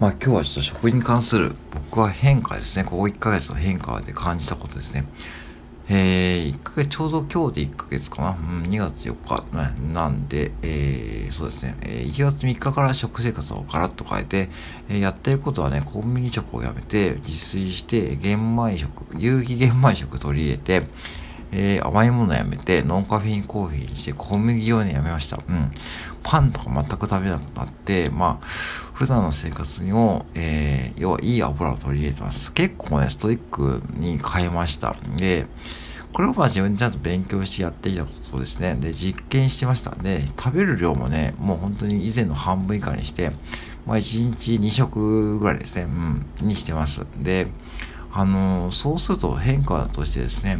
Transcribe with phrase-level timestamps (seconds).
[0.00, 1.56] まあ今日はちょっと食に関する
[1.90, 2.84] 僕は変化ですね。
[2.84, 5.04] ここ1ヶ月の変化で感じたことですね。
[5.90, 8.30] えー、1ヶ月、ちょうど今日で1ヶ月かな。
[8.30, 14.50] うん、2月4日、ね、なんで、えー、そうですね、え、1月3日から食生活をガラッと変えて、
[14.88, 20.86] えー、やってることはね、コンビニ食をやめて、自炊して、玄米食、有機玄米食取り入れて、
[21.52, 25.38] えー、甘いものやめて、ノンカフェインコーヒーにして、小麦をね、やめました。
[25.48, 25.72] うん。
[26.22, 28.46] パンとか全く食べなくなって、まあ、
[28.92, 32.52] 普段の生活にも、えー、要はいい油を取り入れてます。
[32.52, 34.96] 結構ね、ストイックに変えました。
[35.16, 35.46] で、
[36.12, 38.76] これをまあ自分でちゃんと勉強してやっていたことですね。
[38.80, 39.90] で、実験してました。
[39.92, 43.30] で、食べる量もね、もう本当に以前の半分以下にして、
[43.86, 45.84] まあ1日2食ぐらいですね、
[46.40, 47.06] うん、にしてます。
[47.18, 47.48] で、
[48.12, 50.58] あのー、そうすると変化としてですね、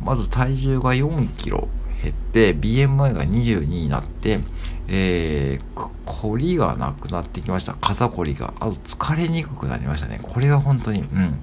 [0.00, 1.68] まず体重が4キロ
[2.02, 4.40] 減って、BMI が22になって、
[4.88, 7.74] えー、凝りがなくなってきました。
[7.74, 8.52] 肩こりが。
[8.60, 10.20] あと疲れにくくなりましたね。
[10.22, 11.38] これは本当に、うん。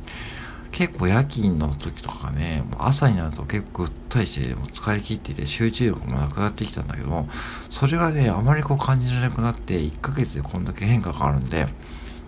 [0.71, 7.27] 結構夜勤の時とかね、朝になると結構うっとりして、もう疲れ切っていて集中力もなくなってきたんだけども、
[7.69, 11.67] それがね、あまりこう感じられなくなって、1ヶ月でこんだけ変化があるんで、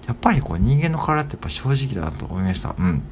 [0.07, 2.75] やっぱりこう人間の体ってやっぱ正直だなと思いました。
[2.77, 3.03] うん。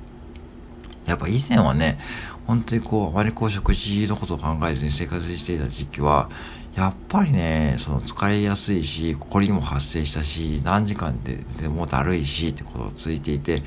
[1.12, 2.00] やっぱ以前はね、
[2.48, 6.30] 本当にこう、あまりこう食事のことを考えずに生活していた時期は、
[6.76, 13.62] やっぱりね、その疲れやすいし、こりも発生したし、何時間ででもだるいしってことが続いていて、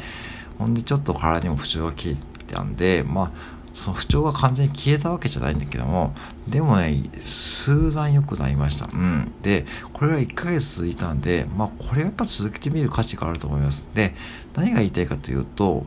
[0.59, 3.31] ほんでちょっと体にも不調が消えたんで、まあ、
[3.75, 6.15] その不調が完全に消えたわけじゃないんだけども、
[6.49, 8.87] でもね、数段良くなりました。
[8.87, 9.35] うん。
[9.43, 13.85] で、これが1ヶ月続いたんで、まあ、これやっぱ続けてみる価値があると思います。
[13.93, 14.15] で、
[14.55, 15.85] 何が言いたいかというと、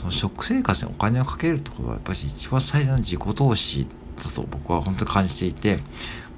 [0.00, 5.80] その食生活にお金をかけるってことはやっぱり一番最大の自己投資だと僕は本当に感じていて、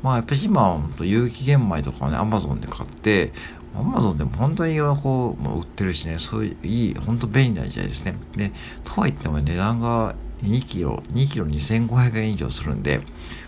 [0.02, 3.33] まあやっぱり今は本当有機玄米とかをね、アマゾンで買って、
[3.77, 8.16] アマゾンでも本当にこう、売ってるしね、そういういい、本当便利な時代ですね。
[8.36, 8.50] で、
[8.84, 13.00] とは言っても値段が2キロ、2キロ2500円以上するんで、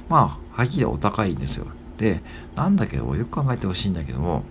[0.09, 1.67] まあ、はっきりお高いんですよ。
[1.99, 2.23] で、
[2.55, 4.45] なんだけど、よく考えてほしいんだけども、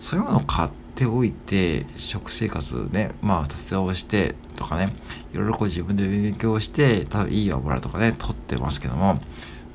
[0.00, 4.94] そういうものを買っておいて、食生活ね、まあ、立て直してとかね、
[5.32, 9.18] いろいろこう自分で勉強して、多分いい油とかね、取ってますけども、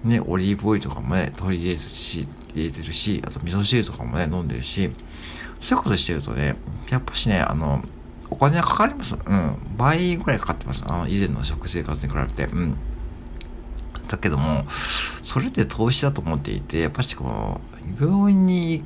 [0.04, 4.92] ね、オリーブオイルとかもね、取り入れるし、入れてるし、あと味噌汁とかもね、飲んでるし、
[5.60, 6.56] そういうことしてるとね、
[6.90, 7.84] やっぱしね、あの、
[8.30, 9.18] お金はかかります。
[9.26, 9.58] うん。
[9.78, 10.84] 倍ぐらいかかってます。
[10.88, 12.46] あの、以前の食生活に比べて。
[12.46, 12.76] うん。
[14.08, 14.66] だけども、
[15.24, 17.62] それって投資だと思っていて、やっぱしこの、
[18.00, 18.84] 病院に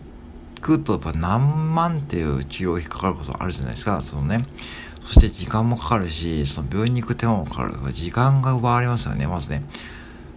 [0.58, 4.00] 行くとやっぱ何万っていう治療費かかることあるじゃないですか。
[4.02, 4.46] そのね。
[5.10, 7.74] そして時間もかかるし、その病院に行く手間もかかる。
[7.92, 9.64] 時間が奪われますよね、まずね。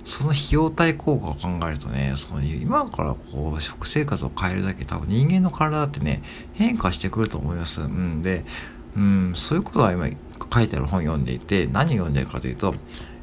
[0.07, 6.23] その費用対効果を考えるとね、その今からこう食生活を変えるだけ多分人間の体ってね、
[6.55, 7.83] 変化してくると思います。
[7.83, 8.47] うんで、
[8.97, 12.75] うん、そういうことは今書いてある本読んでいて、何読んでるかというと、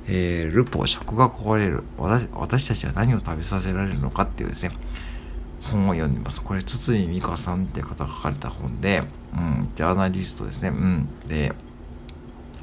[0.05, 2.27] えー、ルポ食が壊れる私。
[2.31, 4.77] 私たちは何を食べさせられるのかっていうですね、
[5.61, 6.41] 本を読みます。
[6.41, 9.03] これ、筒井美香さんって方が書かれた本で、
[9.33, 10.69] うん、ジャーナリストですね。
[10.69, 11.07] うん。
[11.27, 11.53] で、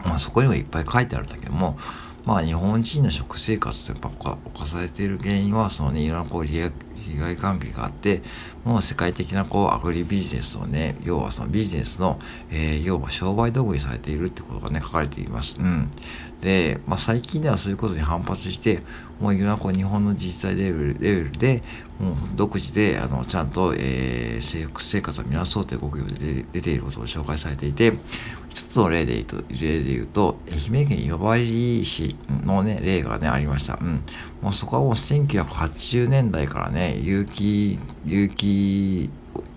[0.05, 1.79] まあ、そこにもいっぱい書いてあるんだけども、
[2.27, 6.61] まあ日本人の食生活とやっぱ犯されている原因はそのねいろんなこう利
[7.17, 8.21] 害関係があって
[8.67, 12.19] もう世界的なこうアグリビジネスをね要はそのビジネスの、
[12.51, 15.57] えー、要は商売道具にされているってことがね書かれています。
[15.57, 15.89] うん、
[16.41, 18.83] で、まあ、最近ではそういうことに反発して
[19.21, 21.63] もういろんなこう日本の自治体レベルレベルで
[22.01, 26.07] もう独自であのちゃんと、えー、生活を見直そうという動きが
[26.53, 27.93] 出ていることを紹介されていて
[28.57, 33.79] 一つの例で言うと、例で言うと、愛媛県今治市のね、例がね、ありました。
[33.79, 34.03] うん。
[34.41, 38.56] もうそこはもう1980年代からね、有機、有機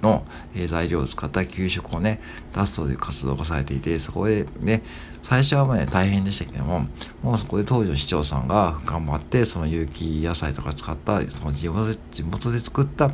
[0.01, 0.25] の、
[0.67, 2.21] 材料を使った給食をね、
[2.55, 4.81] 出すという活動がされていて、そこでね、
[5.23, 6.87] 最初はね、大変でしたけども、
[7.21, 13.11] もうそこで当時の市長さんが頑張って、その有機野菜とか使った、その地元で、地元で作った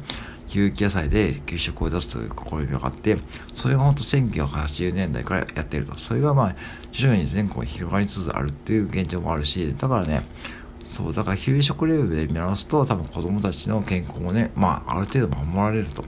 [0.50, 3.18] 有機野菜で給食を出すという試みがあって、
[3.54, 5.98] それが本当1980年代からやっていると。
[5.98, 6.56] それがまあ、
[6.92, 10.22] 徐々に全国に広がりつつあるっていう現状もあるし、だからね、
[10.86, 16.06] そう、だから給食レベルで見直すと、多分子供たちの健康もね、まあ、ある程度守られると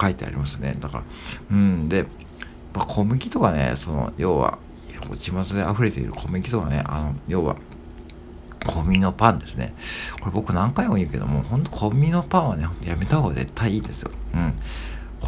[0.00, 0.76] 書いてありますね。
[0.78, 1.04] だから、
[1.50, 2.06] うん、で、
[2.74, 4.58] 小麦とかね、その、要は、
[5.18, 7.56] 巷で溢れている小麦とかね、あの、要は、
[8.66, 9.74] 小麦のパンですね。
[10.20, 14.10] これ僕何回も言うけども、ほんと小麦のパンはね、やめた方が絶対いいですよ。
[14.34, 14.54] うん。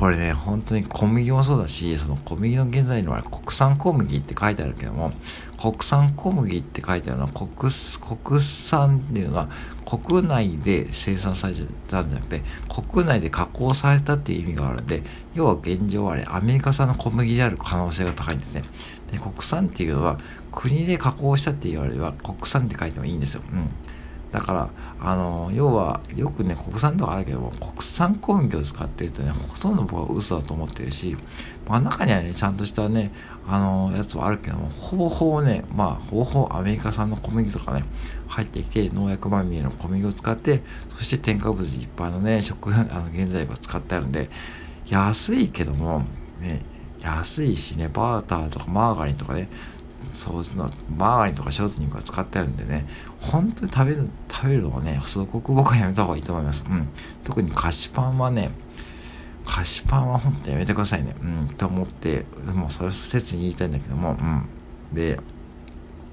[0.03, 5.13] これね、本当に小麦もそうだし、その小麦の現在のは国産小麦って書いてあるけども、
[5.57, 9.49] 国産小麦って書いてあるのは国国産っていうのは
[9.87, 11.55] 国内で生産され
[11.87, 15.05] たんじゃなくて、国内で加工されたっていう意味があるんで、
[15.35, 18.65] 要は現状はあれ、アメリカ産の小麦である可能性が高いんですね。
[19.13, 20.19] で国産っていうのは、
[20.51, 23.43] 国で加工したっていうよりは国産って書いてもいいんですよ。
[23.53, 23.71] うん。
[24.33, 31.17] だから、あの、要は、よくね、国産とかあるけども、国産小麦を使ってるとね、ほとんど僕は嘘だと思ってるし、
[31.69, 33.13] まあ中にはね、ちゃんとしたね、
[33.47, 37.85] あの、やつはあるけども、ほぼほぼね、まあ、ほぼほぼアメリカ産の小麦とかね、
[38.27, 40.63] 入ってきて、農薬まみれの小麦を使って、
[40.97, 44.31] そして添加物いっぱいのね、食、あの、原材料を使ってあるんで、
[44.87, 46.05] 安いけども、
[46.41, 46.63] ね、
[47.03, 49.49] 安いしね、バーターとかマーガリンとかね、
[50.13, 52.87] そうのマーガリンとかショートニングは使ってあるんでね、
[53.19, 56.65] 本当に食べる、食べるのはね、すごく僕はやめた方がいいと思います。
[56.69, 56.89] うん。
[57.25, 58.51] 特に菓子パンはね、
[59.47, 61.17] 菓子パンは本当にやめてくださいね。
[61.21, 61.55] うん。
[61.57, 64.47] と思って、もうそれ説に言いたいんだけども、うん。
[64.93, 65.19] で、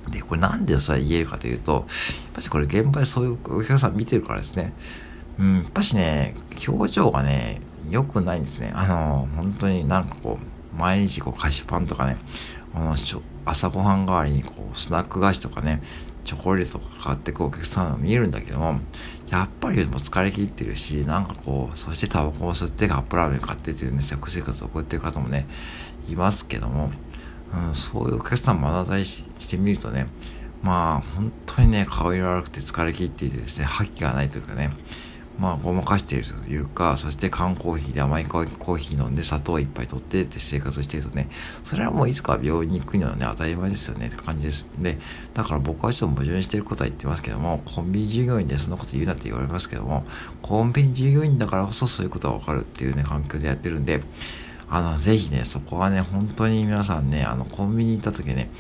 [0.10, 1.84] で、これなんでそれ言えるかというと、やっ
[2.34, 4.74] ぱしこれ現場でそういうお客さん見てるからですね。
[5.38, 6.36] うん、やっぱしね、
[6.68, 8.72] 表情がね、良くないんですね。
[8.74, 12.18] あの、本当になんかこう、毎日こう菓子パンとかね、
[12.74, 12.96] あの
[13.46, 15.82] 朝ごはん代わりにこうスナック菓子とかね、
[16.26, 18.80] チョコレートとか買ってくお客さんが見えるんだけども、
[19.32, 25.48] やっぱりも疲れ切ってるし、なんかこう、そしてタバコを吸ってカップラーメン買ってっていうね、食生活を送ってる方もね、
[26.10, 26.92] いますけども、
[27.54, 30.08] うん、そういうお客さん目の当たりしてみるとね、
[30.62, 34.72] まあ、本当にね、顔色悪くて疲れ切っていてですね、覇気がないというかね、
[35.40, 41.30] まあ、ごまかしているというか、そして缶コーヒーで甘いコーヒー飲んで砂糖をいっぱい取ってって生活しているとね、
[41.64, 44.70] それはもういつか病院に行くのはね、当たり前ですよねって感じです。
[44.78, 44.98] で、
[45.34, 50.06] だから僕はちょっと矛盾してることは言ってますけども、コンビニ従業員でそんなこと言うなって言われますけども、
[50.42, 54.04] コンビニ従業員だからこそそういうことがわかるっていうね、環境でやってるんで、
[54.70, 58.52] あの、ぜひね、そこはね、本当に皆さんね、あの、コンビニ行った時ね、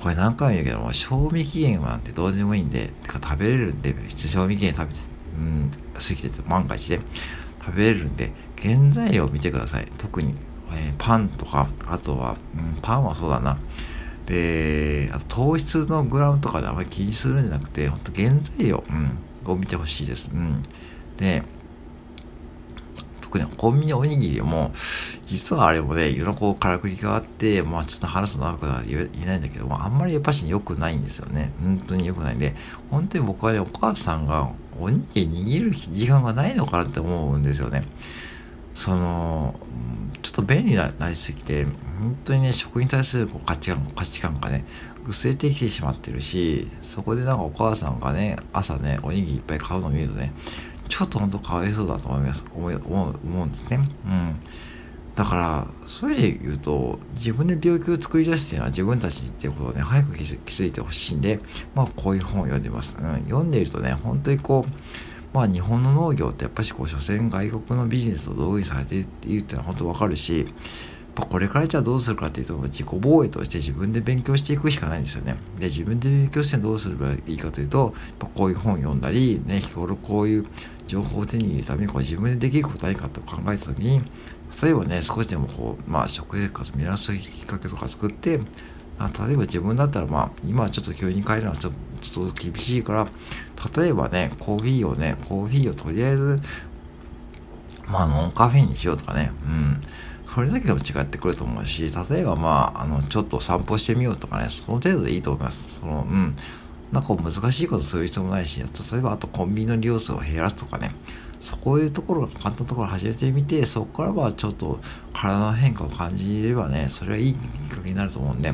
[0.00, 7.00] これ何回も言うけども、賞味期限なんてどうでもいいんで、てか食べれるんで、賞味期限食べて、うん、過ぎてて万が一で
[7.64, 9.88] 食べれるんで、原材料を見てください。
[9.96, 10.34] 特に、
[10.72, 13.58] えー、パンとか、あとは、うん、パンはそうだな。
[14.26, 19.18] で、あと糖質のグラムとかであまり気にするんじゃなくて、ほんと原材料、うん、
[19.52, 20.30] を見てほしいです。
[20.32, 20.62] うん。
[21.16, 21.42] で、
[23.20, 24.72] 特にコンビニおにぎりも、
[25.26, 31.52] 実はあれもね、いろんなこう、からくりがあって、まあちょっと話すと長くなる言えないんだけども、あんまりやっぱし良くないんですよね。
[31.62, 32.54] 本当に良くないんで、
[32.90, 34.50] 本当に僕はね、お母さんが
[34.80, 37.84] おにぎり握る時間がないのかなって思うんですよね。
[38.74, 39.58] その、
[40.22, 44.64] ちょっと便利になりすぎて、本当にね、食に対するこう価値観、価値観がね、
[45.06, 50.32] 薄れてきてしまってるし、そこでなんかお母さんがね、朝ね、おにぎりいっぱい買うのを見るとね、
[50.88, 52.44] ちょっと本当かわいそうだと思います。
[52.54, 53.88] 思、思うんですね。
[54.06, 54.36] うん。
[55.18, 61.40] だから、そういう意味で言うと、自分で病気を作り出していうのは自分たちっていうことをね、早く気づいてほしいんで、
[61.74, 62.96] まあ、こういう本を読んでます。
[62.96, 70.46] うん、読んでいるとね、本当にこう、まあ、日本の農業ってやっぱしこう、所詮外国のビジネスを道具にされているっていうのは本当わかるし、
[71.16, 75.36] これからじゃあどうするかっていうと、自己防衛として自分で勉強していくしかないんですよね。
[75.58, 77.92] で、自分で勉強してどうすればいいかというと、
[78.36, 80.46] こういう本を読んだり、ね、日頃こういう
[80.86, 84.02] 情報を手に入れるためにこう自分でできることないかと考えた時に、
[84.62, 88.40] 例えばね、少しでもこう、まあ、食生活見直すきっかけとか作って、
[88.98, 91.72] あ例えば自分だったら、まあ、今はちょっと急に帰るのはちょっ
[92.14, 93.08] と厳しいから、
[93.82, 96.40] 例えばね、コーヒーをね、コーヒーをとりあえず、
[97.86, 99.80] まあ、ノンカフェインにしようとかね、うん。
[100.34, 105.80] それだけでも違ってくると思うし、例えばまあ、あの、ちょっと散歩してみようとかね、その程度でいいと思います。
[105.80, 106.36] その、うん。
[106.92, 110.94] なんか難しいことする必要もないし、例えばあとコンビニの利用数を減らすとかね、
[111.40, 114.80] そういうところが簡単なところを始めてみて、そこからはちょっと
[115.12, 118.52] 体の変化を感じればね、それはいいきっかけになると思うんで、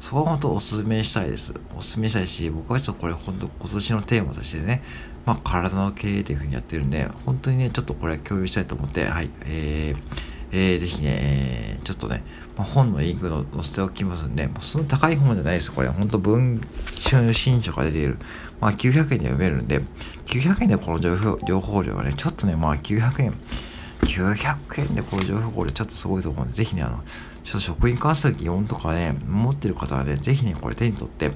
[0.00, 1.54] そこは本当おすすめしたいです。
[1.76, 4.82] おすすめしたいし、僕はちょっとこれ本当今年のテーマとしてね、
[5.24, 10.17] まあ体の経営というふうにやってるんで、本当にね、ちょっとこれ共有したいと思って、はい、えー、
[10.52, 12.22] えー、ぜひね、えー、ちょっとね、
[12.56, 15.72] まあ、本のリンクの載せておきますんで、まあ、その高い本じゃないです。
[15.72, 16.60] これ、ほんと文
[17.08, 18.18] 春新書が出ている。
[18.60, 19.80] まあ、900円で読めるんで、
[20.26, 23.34] 900円でこの情報情報量はね、ちょっとね、まあ、900円、
[24.02, 27.00] 900円でこの情報量ちょっとすごいと思うんで、ぜひね、あの、
[27.44, 31.30] ちょっと食に関する疑問とかね、持ってる方はね、ぜひね、これ手に取って、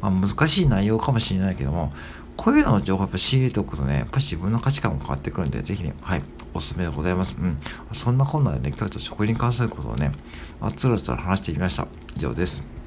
[0.00, 1.92] まあ、難しい内容かもしれないけども、
[2.38, 6.22] こういうのの情報をやっぱ仕入れておくとね、やっぱ自分の価値観も変わってくるんで、ぜひね、はい、
[6.54, 7.34] おすすめでございます。
[7.36, 7.58] うん。
[7.92, 10.12] そんなこんなでね、今日は食に関することをね、
[10.60, 11.88] まあ、つらつら話してみました。
[12.16, 12.77] 以上です。